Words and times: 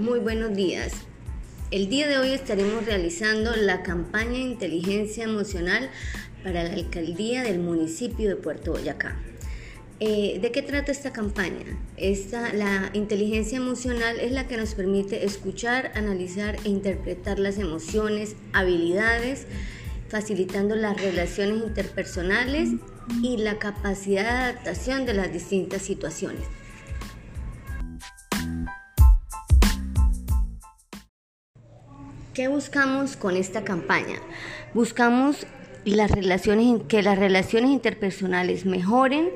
Muy 0.00 0.18
buenos 0.18 0.56
días. 0.56 0.94
El 1.70 1.90
día 1.90 2.08
de 2.08 2.16
hoy 2.16 2.30
estaremos 2.30 2.86
realizando 2.86 3.54
la 3.54 3.82
campaña 3.82 4.30
de 4.30 4.38
inteligencia 4.38 5.24
emocional 5.24 5.90
para 6.42 6.64
la 6.64 6.72
alcaldía 6.72 7.42
del 7.42 7.58
municipio 7.58 8.26
de 8.30 8.36
Puerto 8.36 8.72
Boyacá. 8.72 9.18
Eh, 10.00 10.38
¿De 10.40 10.52
qué 10.52 10.62
trata 10.62 10.90
esta 10.90 11.12
campaña? 11.12 11.78
Esta, 11.98 12.50
la 12.54 12.88
inteligencia 12.94 13.58
emocional 13.58 14.18
es 14.20 14.32
la 14.32 14.48
que 14.48 14.56
nos 14.56 14.74
permite 14.74 15.26
escuchar, 15.26 15.92
analizar 15.94 16.56
e 16.64 16.70
interpretar 16.70 17.38
las 17.38 17.58
emociones, 17.58 18.36
habilidades, 18.54 19.46
facilitando 20.08 20.76
las 20.76 20.98
relaciones 20.98 21.62
interpersonales 21.62 22.70
y 23.22 23.36
la 23.36 23.58
capacidad 23.58 24.22
de 24.22 24.28
adaptación 24.30 25.04
de 25.04 25.12
las 25.12 25.30
distintas 25.30 25.82
situaciones. 25.82 26.46
¿Qué 32.34 32.46
buscamos 32.46 33.16
con 33.16 33.36
esta 33.36 33.64
campaña? 33.64 34.20
Buscamos 34.72 35.48
las 35.84 36.12
relaciones, 36.12 36.82
que 36.86 37.02
las 37.02 37.18
relaciones 37.18 37.72
interpersonales 37.72 38.66
mejoren, 38.66 39.30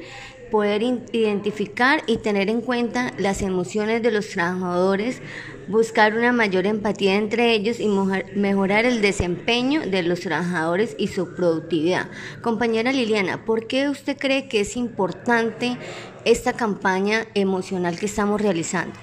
poder 0.52 0.82
identificar 1.10 2.04
y 2.06 2.18
tener 2.18 2.48
en 2.48 2.60
cuenta 2.60 3.12
las 3.18 3.42
emociones 3.42 4.00
de 4.00 4.12
los 4.12 4.28
trabajadores, 4.28 5.20
buscar 5.66 6.16
una 6.16 6.30
mayor 6.30 6.66
empatía 6.66 7.16
entre 7.16 7.52
ellos 7.52 7.80
y 7.80 7.88
mejorar 8.36 8.84
el 8.84 9.02
desempeño 9.02 9.80
de 9.80 10.04
los 10.04 10.20
trabajadores 10.20 10.94
y 10.96 11.08
su 11.08 11.34
productividad. 11.34 12.08
Compañera 12.42 12.92
Liliana, 12.92 13.44
¿por 13.44 13.66
qué 13.66 13.88
usted 13.88 14.16
cree 14.16 14.46
que 14.46 14.60
es 14.60 14.76
importante 14.76 15.78
esta 16.24 16.52
campaña 16.52 17.26
emocional 17.34 17.98
que 17.98 18.06
estamos 18.06 18.40
realizando? 18.40 18.94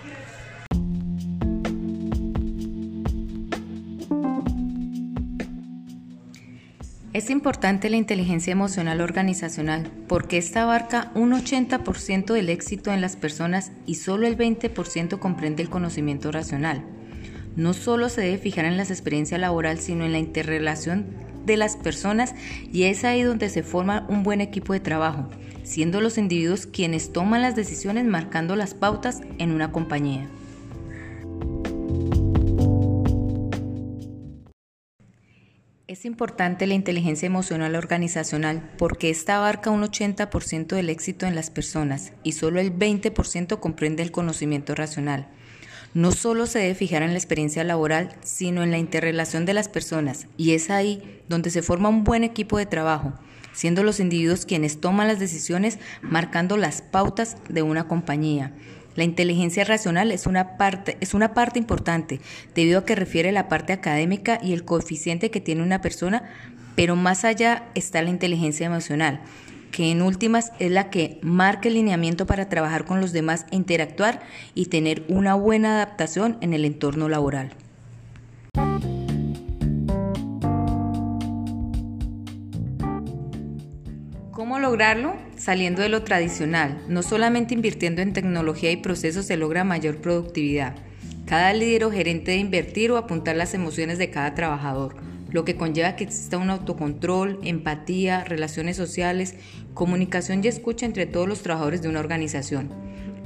Es 7.13 7.29
importante 7.29 7.89
la 7.89 7.97
inteligencia 7.97 8.53
emocional 8.53 9.01
organizacional 9.01 9.91
porque 10.07 10.37
esta 10.37 10.63
abarca 10.63 11.11
un 11.13 11.33
80% 11.33 12.31
del 12.31 12.47
éxito 12.47 12.93
en 12.93 13.01
las 13.01 13.17
personas 13.17 13.73
y 13.85 13.95
solo 13.95 14.27
el 14.27 14.37
20% 14.37 15.19
comprende 15.19 15.61
el 15.61 15.69
conocimiento 15.69 16.31
racional. 16.31 16.85
No 17.57 17.73
solo 17.73 18.07
se 18.07 18.21
debe 18.21 18.37
fijar 18.37 18.63
en 18.63 18.77
las 18.77 18.91
experiencias 18.91 19.41
laboral, 19.41 19.79
sino 19.79 20.05
en 20.05 20.13
la 20.13 20.19
interrelación 20.19 21.05
de 21.45 21.57
las 21.57 21.75
personas 21.75 22.33
y 22.71 22.83
es 22.83 23.03
ahí 23.03 23.23
donde 23.23 23.49
se 23.49 23.61
forma 23.61 24.05
un 24.07 24.23
buen 24.23 24.39
equipo 24.39 24.71
de 24.71 24.79
trabajo, 24.79 25.27
siendo 25.63 25.99
los 25.99 26.17
individuos 26.17 26.65
quienes 26.65 27.11
toman 27.11 27.41
las 27.41 27.57
decisiones 27.57 28.05
marcando 28.05 28.55
las 28.55 28.73
pautas 28.73 29.19
en 29.37 29.51
una 29.51 29.73
compañía. 29.73 30.29
Es 35.91 36.05
importante 36.05 36.67
la 36.67 36.73
inteligencia 36.73 37.25
emocional 37.25 37.75
organizacional 37.75 38.71
porque 38.77 39.09
esta 39.09 39.35
abarca 39.35 39.71
un 39.71 39.81
80% 39.81 40.67
del 40.67 40.87
éxito 40.87 41.25
en 41.25 41.35
las 41.35 41.49
personas 41.49 42.13
y 42.23 42.31
solo 42.31 42.61
el 42.61 42.73
20% 42.73 43.59
comprende 43.59 44.01
el 44.01 44.13
conocimiento 44.13 44.73
racional. 44.73 45.27
No 45.93 46.13
solo 46.13 46.45
se 46.45 46.59
debe 46.59 46.75
fijar 46.75 47.03
en 47.03 47.11
la 47.11 47.17
experiencia 47.17 47.65
laboral, 47.65 48.15
sino 48.23 48.63
en 48.63 48.71
la 48.71 48.77
interrelación 48.77 49.45
de 49.45 49.53
las 49.53 49.67
personas 49.67 50.27
y 50.37 50.51
es 50.51 50.69
ahí 50.69 51.21
donde 51.27 51.49
se 51.49 51.61
forma 51.61 51.89
un 51.89 52.05
buen 52.05 52.23
equipo 52.23 52.57
de 52.57 52.67
trabajo, 52.67 53.11
siendo 53.51 53.83
los 53.83 53.99
individuos 53.99 54.45
quienes 54.45 54.79
toman 54.79 55.09
las 55.09 55.19
decisiones 55.19 55.77
marcando 56.01 56.55
las 56.55 56.81
pautas 56.81 57.35
de 57.49 57.63
una 57.63 57.89
compañía. 57.89 58.53
La 58.95 59.03
inteligencia 59.03 59.63
racional 59.63 60.11
es 60.11 60.27
una 60.27 60.57
parte, 60.57 60.97
es 60.99 61.13
una 61.13 61.33
parte 61.33 61.59
importante 61.59 62.19
debido 62.53 62.79
a 62.79 62.85
que 62.85 62.95
refiere 62.95 63.31
la 63.31 63.47
parte 63.47 63.73
académica 63.73 64.39
y 64.41 64.53
el 64.53 64.65
coeficiente 64.65 65.31
que 65.31 65.41
tiene 65.41 65.63
una 65.63 65.81
persona, 65.81 66.23
pero 66.75 66.95
más 66.95 67.23
allá 67.23 67.63
está 67.75 68.01
la 68.01 68.09
inteligencia 68.09 68.65
emocional, 68.65 69.21
que 69.71 69.91
en 69.91 70.01
últimas 70.01 70.51
es 70.59 70.71
la 70.71 70.89
que 70.89 71.19
marca 71.21 71.69
el 71.69 71.75
lineamiento 71.75 72.25
para 72.25 72.49
trabajar 72.49 72.85
con 72.85 72.99
los 72.99 73.13
demás 73.13 73.45
e 73.51 73.55
interactuar 73.55 74.21
y 74.55 74.65
tener 74.65 75.03
una 75.07 75.35
buena 75.35 75.75
adaptación 75.75 76.37
en 76.41 76.53
el 76.53 76.65
entorno 76.65 77.07
laboral. 77.07 77.51
¿Cómo 84.51 84.59
lograrlo? 84.59 85.15
Saliendo 85.37 85.81
de 85.81 85.87
lo 85.87 86.03
tradicional. 86.03 86.83
No 86.89 87.03
solamente 87.03 87.53
invirtiendo 87.53 88.01
en 88.01 88.11
tecnología 88.11 88.69
y 88.69 88.75
procesos 88.75 89.25
se 89.25 89.37
logra 89.37 89.63
mayor 89.63 90.01
productividad. 90.01 90.75
Cada 91.25 91.53
líder 91.53 91.85
o 91.85 91.89
gerente 91.89 92.31
debe 92.31 92.43
invertir 92.43 92.91
o 92.91 92.97
apuntar 92.97 93.37
las 93.37 93.53
emociones 93.53 93.97
de 93.97 94.09
cada 94.09 94.35
trabajador, 94.35 94.97
lo 95.29 95.45
que 95.45 95.55
conlleva 95.55 95.95
que 95.95 96.03
exista 96.03 96.37
un 96.37 96.49
autocontrol, 96.49 97.39
empatía, 97.45 98.25
relaciones 98.25 98.75
sociales, 98.75 99.35
comunicación 99.73 100.43
y 100.43 100.49
escucha 100.49 100.85
entre 100.85 101.05
todos 101.05 101.29
los 101.29 101.43
trabajadores 101.43 101.81
de 101.81 101.87
una 101.87 102.01
organización. 102.01 102.71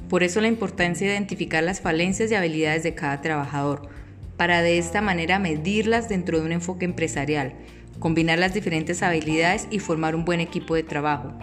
Por 0.09 0.21
eso 0.21 0.41
la 0.41 0.47
importancia 0.47 1.07
de 1.07 1.13
identificar 1.15 1.63
las 1.63 1.81
falencias 1.81 2.29
y 2.29 2.35
habilidades 2.35 2.83
de 2.83 2.93
cada 2.93 3.21
trabajador, 3.21 3.89
para 4.37 4.61
de 4.61 4.77
esta 4.77 5.01
manera 5.01 5.39
medirlas 5.39 6.09
dentro 6.09 6.39
de 6.39 6.45
un 6.45 6.51
enfoque 6.51 6.85
empresarial 6.85 7.55
combinar 7.99 8.39
las 8.39 8.53
diferentes 8.53 9.01
habilidades 9.03 9.67
y 9.71 9.79
formar 9.79 10.15
un 10.15 10.25
buen 10.25 10.39
equipo 10.39 10.75
de 10.75 10.83
trabajo. 10.83 11.33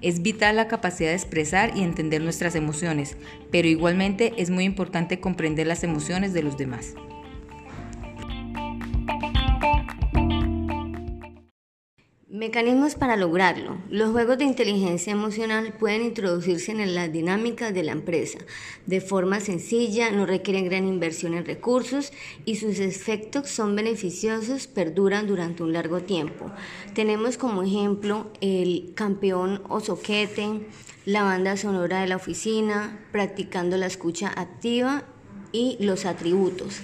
Es 0.00 0.22
vital 0.22 0.56
la 0.56 0.68
capacidad 0.68 1.10
de 1.10 1.16
expresar 1.16 1.76
y 1.76 1.82
entender 1.82 2.22
nuestras 2.22 2.54
emociones, 2.54 3.16
pero 3.50 3.66
igualmente 3.66 4.32
es 4.36 4.48
muy 4.48 4.64
importante 4.64 5.20
comprender 5.20 5.66
las 5.66 5.82
emociones 5.82 6.32
de 6.32 6.42
los 6.42 6.56
demás. 6.56 6.94
Mecanismos 12.38 12.94
para 12.94 13.16
lograrlo. 13.16 13.78
Los 13.90 14.12
juegos 14.12 14.38
de 14.38 14.44
inteligencia 14.44 15.12
emocional 15.12 15.72
pueden 15.72 16.02
introducirse 16.02 16.70
en 16.70 16.94
las 16.94 17.12
dinámicas 17.12 17.74
de 17.74 17.82
la 17.82 17.90
empresa 17.90 18.38
de 18.86 19.00
forma 19.00 19.40
sencilla, 19.40 20.12
no 20.12 20.24
requieren 20.24 20.66
gran 20.66 20.86
inversión 20.86 21.34
en 21.34 21.44
recursos 21.44 22.12
y 22.44 22.54
sus 22.54 22.78
efectos 22.78 23.50
son 23.50 23.74
beneficiosos, 23.74 24.68
perduran 24.68 25.26
durante 25.26 25.64
un 25.64 25.72
largo 25.72 25.98
tiempo. 26.02 26.52
Tenemos 26.94 27.38
como 27.38 27.64
ejemplo 27.64 28.30
el 28.40 28.92
campeón 28.94 29.60
o 29.68 29.80
soquete, 29.80 30.60
la 31.06 31.24
banda 31.24 31.56
sonora 31.56 32.02
de 32.02 32.06
la 32.06 32.14
oficina, 32.14 33.00
practicando 33.10 33.76
la 33.76 33.86
escucha 33.86 34.28
activa 34.28 35.02
y 35.50 35.76
los 35.80 36.04
atributos. 36.04 36.82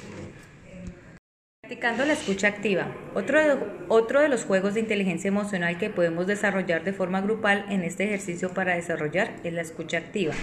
Practicando 1.74 2.06
la 2.06 2.12
escucha 2.12 2.46
activa. 2.46 2.86
Otro 3.14 3.42
de, 3.42 3.58
otro 3.88 4.20
de 4.20 4.28
los 4.28 4.44
juegos 4.44 4.74
de 4.74 4.80
inteligencia 4.80 5.26
emocional 5.26 5.76
que 5.76 5.90
podemos 5.90 6.28
desarrollar 6.28 6.84
de 6.84 6.92
forma 6.92 7.20
grupal 7.20 7.66
en 7.68 7.82
este 7.82 8.04
ejercicio 8.04 8.54
para 8.54 8.76
desarrollar 8.76 9.32
es 9.42 9.52
la 9.52 9.62
escucha 9.62 9.98
activa. 9.98 10.34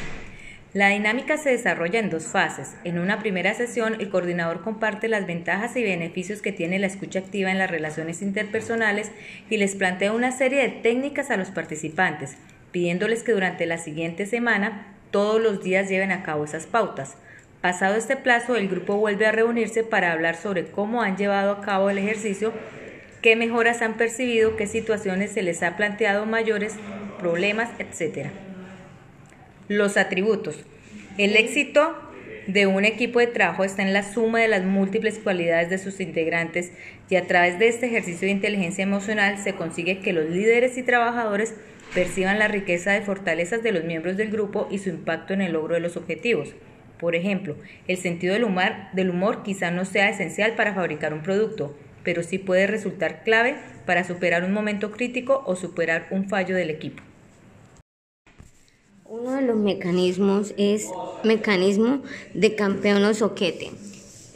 La 0.73 0.89
dinámica 0.89 1.37
se 1.37 1.51
desarrolla 1.51 1.99
en 1.99 2.09
dos 2.09 2.25
fases. 2.25 2.75
En 2.83 2.99
una 2.99 3.19
primera 3.19 3.53
sesión, 3.53 3.95
el 4.01 4.09
coordinador 4.09 4.61
comparte 4.61 5.07
las 5.07 5.25
ventajas 5.25 5.77
y 5.77 5.83
beneficios 5.83 6.41
que 6.41 6.51
tiene 6.51 6.79
la 6.79 6.87
escucha 6.87 7.19
activa 7.19 7.49
en 7.49 7.59
las 7.59 7.71
relaciones 7.71 8.21
interpersonales 8.21 9.09
y 9.49 9.55
les 9.55 9.75
plantea 9.75 10.11
una 10.11 10.33
serie 10.33 10.61
de 10.61 10.81
técnicas 10.81 11.31
a 11.31 11.37
los 11.37 11.49
participantes, 11.49 12.35
pidiéndoles 12.73 13.23
que 13.23 13.31
durante 13.31 13.65
la 13.65 13.77
siguiente 13.77 14.25
semana 14.25 14.97
todos 15.11 15.41
los 15.41 15.63
días 15.63 15.87
lleven 15.87 16.11
a 16.11 16.23
cabo 16.23 16.43
esas 16.43 16.65
pautas. 16.65 17.15
Pasado 17.61 17.95
este 17.95 18.15
plazo, 18.15 18.55
el 18.55 18.67
grupo 18.67 18.97
vuelve 18.97 19.27
a 19.27 19.31
reunirse 19.31 19.83
para 19.83 20.11
hablar 20.11 20.35
sobre 20.35 20.65
cómo 20.65 21.03
han 21.03 21.15
llevado 21.15 21.51
a 21.51 21.61
cabo 21.61 21.91
el 21.91 21.99
ejercicio, 21.99 22.53
qué 23.21 23.35
mejoras 23.35 23.83
han 23.83 23.97
percibido, 23.97 24.55
qué 24.55 24.65
situaciones 24.65 25.31
se 25.31 25.43
les 25.43 25.61
ha 25.61 25.77
planteado 25.77 26.25
mayores 26.25 26.73
problemas, 27.19 27.69
etc. 27.77 28.29
Los 29.67 29.95
atributos. 29.95 30.65
El 31.19 31.35
éxito 31.35 31.95
de 32.47 32.65
un 32.65 32.83
equipo 32.83 33.19
de 33.19 33.27
trabajo 33.27 33.63
está 33.63 33.83
en 33.83 33.93
la 33.93 34.01
suma 34.11 34.39
de 34.39 34.47
las 34.47 34.63
múltiples 34.63 35.19
cualidades 35.19 35.69
de 35.69 35.77
sus 35.77 35.99
integrantes 35.99 36.71
y 37.11 37.15
a 37.15 37.27
través 37.27 37.59
de 37.59 37.67
este 37.67 37.85
ejercicio 37.85 38.25
de 38.25 38.31
inteligencia 38.31 38.81
emocional 38.81 39.37
se 39.37 39.53
consigue 39.53 39.99
que 39.99 40.13
los 40.13 40.27
líderes 40.31 40.79
y 40.79 40.83
trabajadores 40.83 41.53
perciban 41.93 42.39
la 42.39 42.47
riqueza 42.47 42.93
de 42.93 43.01
fortalezas 43.01 43.61
de 43.61 43.71
los 43.71 43.83
miembros 43.83 44.17
del 44.17 44.31
grupo 44.31 44.67
y 44.71 44.79
su 44.79 44.89
impacto 44.89 45.35
en 45.35 45.41
el 45.41 45.53
logro 45.53 45.75
de 45.75 45.81
los 45.81 45.95
objetivos. 45.95 46.55
Por 47.01 47.15
ejemplo, 47.15 47.55
el 47.87 47.97
sentido 47.97 48.35
del 48.35 48.43
humor, 48.43 48.73
del 48.93 49.09
humor 49.09 49.41
quizá 49.41 49.71
no 49.71 49.85
sea 49.85 50.11
esencial 50.11 50.53
para 50.55 50.75
fabricar 50.75 51.15
un 51.15 51.23
producto, 51.23 51.75
pero 52.03 52.21
sí 52.21 52.37
puede 52.37 52.67
resultar 52.67 53.23
clave 53.23 53.55
para 53.87 54.03
superar 54.03 54.43
un 54.43 54.53
momento 54.53 54.91
crítico 54.91 55.41
o 55.47 55.55
superar 55.55 56.07
un 56.11 56.29
fallo 56.29 56.55
del 56.55 56.69
equipo. 56.69 57.01
Uno 59.03 59.31
de 59.33 59.41
los 59.41 59.57
mecanismos 59.57 60.53
es 60.57 60.91
mecanismo 61.23 62.03
de 62.35 62.55
campeón 62.55 63.03
o 63.03 63.15
soquete. 63.15 63.71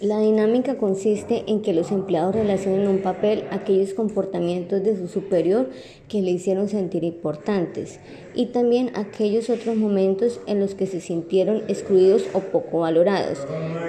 La 0.01 0.19
dinámica 0.19 0.75
consiste 0.75 1.45
en 1.47 1.61
que 1.61 1.71
los 1.71 1.89
empleados 1.89 2.35
relacionen 2.35 2.89
un 2.89 2.97
papel 2.97 3.45
aquellos 3.49 3.93
comportamientos 3.93 4.83
de 4.83 4.97
su 4.97 5.07
superior 5.07 5.69
que 6.09 6.21
le 6.21 6.31
hicieron 6.31 6.67
sentir 6.67 7.05
importantes 7.05 8.01
y 8.33 8.47
también 8.47 8.91
aquellos 8.95 9.49
otros 9.49 9.77
momentos 9.77 10.41
en 10.47 10.59
los 10.59 10.75
que 10.75 10.85
se 10.85 10.99
sintieron 10.99 11.63
excluidos 11.69 12.25
o 12.33 12.41
poco 12.41 12.79
valorados. 12.79 13.39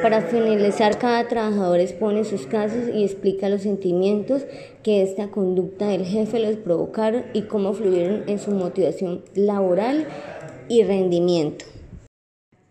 Para 0.00 0.20
finalizar, 0.22 0.96
cada 0.96 1.26
trabajador 1.26 1.80
expone 1.80 2.22
sus 2.22 2.46
casos 2.46 2.88
y 2.94 3.02
explica 3.02 3.48
los 3.48 3.62
sentimientos 3.62 4.42
que 4.84 5.02
esta 5.02 5.32
conducta 5.32 5.88
del 5.88 6.04
jefe 6.04 6.38
les 6.38 6.56
provocaron 6.56 7.24
y 7.32 7.42
cómo 7.42 7.72
fluyeron 7.72 8.22
en 8.28 8.38
su 8.38 8.52
motivación 8.52 9.24
laboral 9.34 10.06
y 10.68 10.84
rendimiento. 10.84 11.64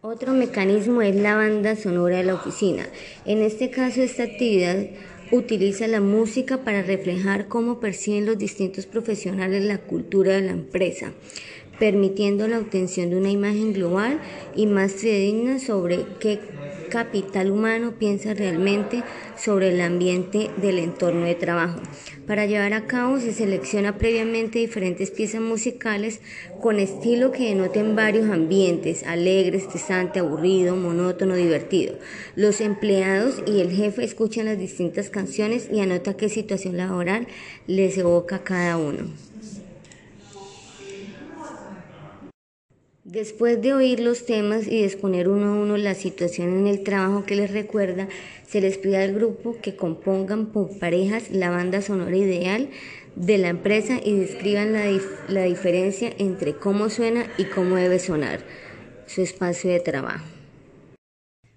Otro 0.08 0.34
mecanismo 0.34 1.02
es 1.02 1.16
la 1.16 1.36
banda 1.36 1.76
sonora 1.76 2.18
de 2.18 2.26
la 2.26 2.36
oficina. 2.36 2.86
En 3.26 3.42
este 3.42 3.72
caso, 3.72 4.04
esta 4.04 4.22
actividad 4.22 4.86
utiliza 5.32 5.88
la 5.88 6.00
música 6.00 6.64
para 6.64 6.84
reflejar 6.84 7.48
cómo 7.48 7.80
perciben 7.80 8.28
los 8.28 8.38
distintos 8.38 8.86
profesionales 8.86 9.64
la 9.64 9.80
cultura 9.80 10.34
de 10.34 10.44
la 10.44 10.52
empresa, 10.52 11.12
permitiendo 11.80 12.48
la 12.48 12.60
obtención 12.60 13.10
de 13.10 13.18
una 13.18 13.32
imagen 13.32 13.74
global 13.74 14.20
y 14.56 14.68
más 14.68 14.94
fidedigna 14.94 15.60
sobre 15.60 16.06
qué 16.20 16.40
capital 16.90 17.52
humano 17.52 17.96
piensa 18.00 18.34
realmente 18.34 19.04
sobre 19.38 19.70
el 19.70 19.82
ambiente 19.82 20.50
del 20.58 20.80
entorno 20.80 21.26
de 21.26 21.36
trabajo. 21.36 21.82
Para 22.26 22.46
llevar 22.46 22.74
a 22.74 22.88
cabo 22.88 23.20
se 23.20 23.34
selecciona 23.34 23.98
previamente 23.98 24.60
diferentes 24.60 25.12
piezas 25.12 25.42
musicales 25.42 26.22
con 26.62 26.80
estilo 26.80 27.32
que 27.32 27.50
denoten 27.50 27.96
varios 27.96 28.30
ambientes, 28.30 29.04
alegre, 29.04 29.58
estresante, 29.58 30.20
aburrido, 30.20 30.76
monótono, 30.76 31.36
divertido. 31.36 31.98
Los 32.36 32.62
empleados 32.62 33.44
y 33.46 33.60
el 33.60 33.72
jefe 33.72 34.04
escuchan 34.04 34.46
las 34.46 34.58
distintas 34.58 35.10
canciones 35.10 35.68
y 35.72 35.82
anota 35.82 36.16
qué 36.16 36.30
situación 36.30 36.78
laboral 36.78 37.28
les 37.68 37.98
evoca 37.98 38.44
cada 38.44 38.78
uno. 38.78 39.35
Después 43.06 43.62
de 43.62 43.72
oír 43.72 44.00
los 44.00 44.26
temas 44.26 44.66
y 44.66 44.80
de 44.80 44.86
exponer 44.86 45.30
uno 45.30 45.46
a 45.46 45.54
uno 45.54 45.78
la 45.78 45.94
situación 45.94 46.58
en 46.58 46.66
el 46.66 46.82
trabajo 46.82 47.24
que 47.24 47.36
les 47.36 47.52
recuerda, 47.52 48.08
se 48.48 48.62
les 48.62 48.80
pide 48.80 48.98
al 48.98 49.14
grupo 49.14 49.58
que 49.62 49.76
compongan 49.76 50.48
por 50.48 50.80
parejas 50.80 51.30
la 51.30 51.52
banda 51.52 51.84
sonora 51.84 52.18
ideal 52.18 52.72
de 53.16 53.38
la 53.38 53.50
empresa 53.50 54.00
y 54.04 54.18
describan 54.18 54.74
la, 54.74 54.86
la 55.28 55.44
diferencia 55.44 56.12
entre 56.18 56.56
cómo 56.56 56.90
suena 56.90 57.32
y 57.38 57.44
cómo 57.46 57.76
debe 57.76 58.00
sonar 58.00 58.40
su 59.06 59.22
espacio 59.22 59.70
de 59.70 59.82
trabajo. 59.82 60.26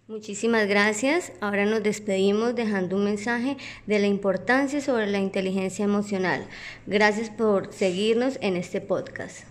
Muchísimas 0.07 0.69
gracias. 0.69 1.33
Ahora 1.41 1.65
nos 1.65 1.83
despedimos 1.83 2.57
dejando 2.57 2.97
un 2.97 3.05
mensaje 3.05 3.57
de 3.87 3.99
la 3.99 4.07
importancia 4.07 4.83
sobre 4.83 5.07
la 5.07 5.19
inteligencia 5.19 5.87
emocional. 5.87 6.47
Gracias 6.87 7.31
por 7.31 7.73
seguirnos 7.73 8.37
en 8.43 8.57
este 8.57 8.83
podcast. 8.83 9.47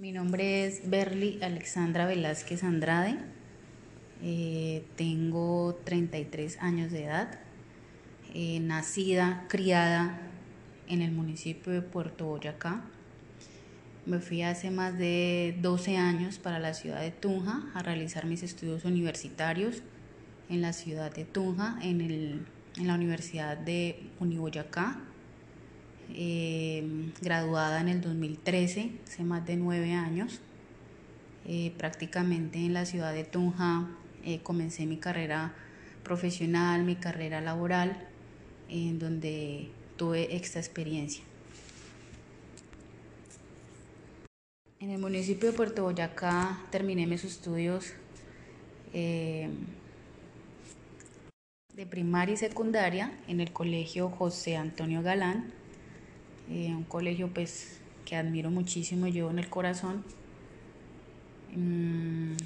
Mi 0.00 0.12
nombre 0.12 0.64
es 0.64 0.88
Berly 0.88 1.38
Alexandra 1.42 2.06
Velázquez 2.06 2.64
Andrade. 2.64 3.18
Eh, 4.22 4.82
tengo 4.96 5.78
33 5.84 6.56
años 6.62 6.90
de 6.90 7.04
edad. 7.04 7.38
Eh, 8.32 8.60
nacida, 8.60 9.44
criada 9.50 10.18
en 10.88 11.02
el 11.02 11.12
municipio 11.12 11.70
de 11.70 11.82
Puerto 11.82 12.24
Boyacá. 12.24 12.82
Me 14.06 14.20
fui 14.20 14.40
hace 14.40 14.70
más 14.70 14.96
de 14.96 15.58
12 15.60 15.98
años 15.98 16.38
para 16.38 16.58
la 16.58 16.72
ciudad 16.72 17.02
de 17.02 17.10
Tunja 17.10 17.70
a 17.74 17.82
realizar 17.82 18.24
mis 18.24 18.42
estudios 18.42 18.86
universitarios 18.86 19.82
en 20.48 20.62
la 20.62 20.72
ciudad 20.72 21.14
de 21.14 21.26
Tunja, 21.26 21.78
en, 21.82 22.00
el, 22.00 22.46
en 22.78 22.86
la 22.86 22.94
Universidad 22.94 23.58
de 23.58 24.02
Uniboyacá 24.18 24.98
eh, 26.14 27.12
graduada 27.20 27.80
en 27.80 27.88
el 27.88 28.00
2013, 28.00 28.90
hace 29.06 29.22
más 29.22 29.46
de 29.46 29.56
nueve 29.56 29.92
años. 29.92 30.40
Eh, 31.46 31.72
prácticamente 31.78 32.58
en 32.58 32.74
la 32.74 32.84
ciudad 32.84 33.12
de 33.12 33.24
Tunja 33.24 33.88
eh, 34.24 34.40
comencé 34.40 34.86
mi 34.86 34.98
carrera 34.98 35.54
profesional, 36.02 36.84
mi 36.84 36.96
carrera 36.96 37.40
laboral, 37.40 37.96
en 38.68 38.98
donde 38.98 39.70
tuve 39.96 40.36
esta 40.36 40.58
experiencia. 40.58 41.24
En 44.80 44.90
el 44.90 44.98
municipio 44.98 45.50
de 45.50 45.56
Puerto 45.56 45.84
Boyacá 45.84 46.58
terminé 46.70 47.06
mis 47.06 47.24
estudios 47.24 47.92
de 48.92 49.48
primaria 51.88 52.34
y 52.34 52.36
secundaria 52.36 53.12
en 53.28 53.40
el 53.40 53.52
colegio 53.52 54.08
José 54.10 54.56
Antonio 54.56 55.02
Galán 55.02 55.59
eh, 56.50 56.74
un 56.74 56.84
colegio 56.84 57.28
pues 57.32 57.78
que 58.04 58.16
admiro 58.16 58.50
muchísimo, 58.50 59.06
yo 59.06 59.30
en 59.30 59.38
el 59.38 59.48
corazón. 59.48 60.04
Mm, 61.54 62.36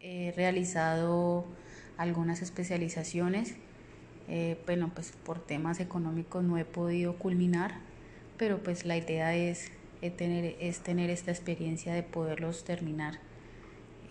he 0.00 0.32
realizado 0.32 1.44
algunas 1.98 2.40
especializaciones, 2.42 3.54
eh, 4.28 4.58
bueno, 4.64 4.90
pues 4.94 5.12
por 5.12 5.38
temas 5.38 5.80
económicos 5.80 6.42
no 6.42 6.56
he 6.56 6.64
podido 6.64 7.16
culminar, 7.16 7.74
pero 8.38 8.62
pues 8.62 8.86
la 8.86 8.96
idea 8.96 9.36
es, 9.36 9.70
tener, 10.16 10.56
es 10.60 10.80
tener 10.80 11.10
esta 11.10 11.30
experiencia 11.30 11.92
de 11.92 12.02
poderlos 12.02 12.64
terminar. 12.64 13.18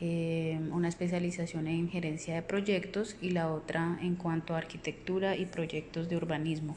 Eh, 0.02 0.60
una 0.72 0.88
especialización 0.88 1.68
en 1.68 1.90
gerencia 1.90 2.36
de 2.36 2.42
proyectos 2.42 3.18
y 3.22 3.32
la 3.32 3.52
otra 3.52 3.98
en 4.02 4.16
cuanto 4.16 4.54
a 4.54 4.60
arquitectura 4.60 5.36
y 5.36 5.46
proyectos 5.46 6.08
de 6.08 6.16
urbanismo. 6.16 6.76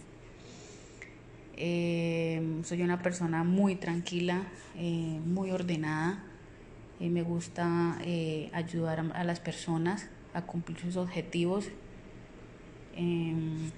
Eh, 1.57 2.61
soy 2.65 2.83
una 2.83 3.03
persona 3.03 3.45
muy 3.45 3.77
tranquila, 3.77 4.43
eh, 4.77 5.21
muy 5.25 5.51
ordenada. 5.51 6.25
y 7.01 7.09
me 7.09 7.23
gusta 7.23 7.99
eh, 8.05 8.49
ayudar 8.53 9.01
a, 9.15 9.25
las 9.25 9.41
personas 9.41 10.09
a 10.35 10.43
cumplir 10.43 10.79
sus 10.79 10.97
objetivos. 10.97 11.69
Em, 12.97 13.71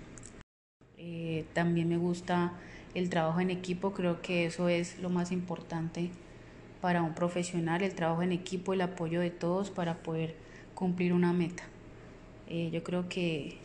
también 1.55 1.89
me 1.89 1.97
gusta 1.97 2.53
el 2.95 3.09
trabajo 3.09 3.41
en 3.41 3.51
equipo. 3.51 3.93
Creo 3.95 4.21
que 4.23 4.47
eso 4.47 4.69
es 4.69 4.99
lo 4.99 5.09
más 5.11 5.33
importante 5.33 6.11
para 6.81 7.03
un 7.03 7.15
profesional, 7.15 7.83
el 7.83 7.95
trabajo 7.95 8.23
en 8.23 8.33
equipo, 8.33 8.75
el 8.75 8.83
apoyo 8.83 9.21
de 9.21 9.31
todos 9.31 9.71
para 9.71 10.03
poder 10.03 10.37
cumplir 10.75 11.13
una 11.13 11.33
meta. 11.33 11.65
yo 12.49 12.83
creo 12.85 13.09
que 13.09 13.59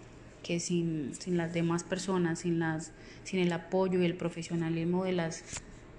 que 0.44 0.60
sin, 0.60 1.14
las 1.28 1.54
demás 1.54 1.84
personas, 1.84 2.40
sin, 2.40 2.60
las, 2.60 2.92
sin 3.24 3.40
el 3.40 3.52
apoyo 3.52 4.02
y 4.02 4.06
el 4.06 4.16
profesionalismo 4.16 5.06
de 5.06 5.14
las, 5.14 5.44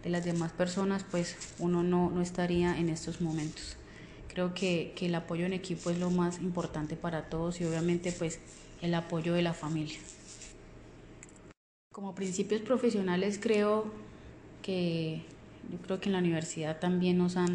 de 0.02 0.10
las 0.10 0.24
demás 0.24 0.52
personas, 0.52 1.04
pues 1.10 1.36
uno 1.58 1.82
no, 1.82 2.10
no 2.10 2.22
estaría 2.22 2.78
en 2.78 2.88
estos 2.88 3.20
momentos. 3.20 3.76
Creo 4.28 4.54
que, 4.54 4.92
que 4.96 5.06
el 5.06 5.14
apoyo 5.14 5.46
en 5.46 5.52
equipo 5.52 5.90
es 5.90 5.98
lo 5.98 6.10
más 6.10 6.40
importante 6.40 6.96
para 6.96 7.28
todos 7.28 7.60
y 7.60 7.64
obviamente 7.64 8.12
pues 8.12 8.38
el 8.80 8.94
apoyo 8.94 9.34
de 9.34 9.42
la 9.42 9.54
familia. 9.54 9.98
Como 11.92 12.14
principios 12.14 12.60
profesionales 12.62 13.38
creo 13.42 13.92
que 14.62 15.22
yo 15.70 15.78
creo 15.78 16.00
que 16.00 16.08
en 16.08 16.12
la 16.12 16.18
universidad 16.18 16.78
también 16.78 17.18
nos 17.18 17.36
han 17.36 17.52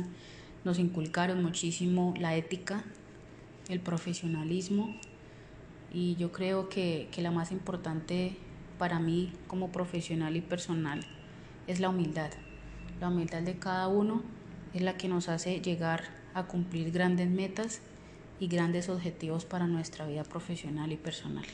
nos 0.65 0.79
inculcaron 0.79 1.43
muchísimo 1.43 2.13
la 2.19 2.35
ética, 2.35 2.83
el 3.69 3.79
profesionalismo 3.79 4.95
y 5.95 6.17
yo 6.17 6.33
creo 6.33 6.67
que, 6.67 7.07
que 7.13 7.21
la 7.21 7.31
más 7.31 7.53
importante 7.53 8.35
para 8.77 8.99
mí 8.99 9.31
como 9.47 9.71
profesional 9.71 10.35
y 10.35 10.41
personal 10.41 10.99
es 11.67 11.79
la 11.79 11.87
humildad. 11.87 12.31
La 12.99 13.07
humildad 13.07 13.41
de 13.43 13.57
cada 13.57 13.87
uno 13.87 14.21
es 14.73 14.81
la 14.81 14.97
que 14.97 15.07
nos 15.07 15.29
hace 15.29 15.61
llegar 15.61 16.03
a 16.33 16.47
cumplir 16.47 16.91
grandes 16.91 17.29
metas 17.29 17.79
y 18.41 18.47
grandes 18.47 18.89
objetivos 18.89 19.45
para 19.45 19.67
nuestra 19.67 20.05
vida 20.05 20.25
profesional 20.25 20.91
y 20.91 20.97
personal. 20.97 21.45